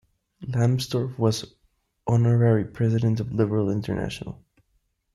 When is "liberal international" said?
3.33-4.43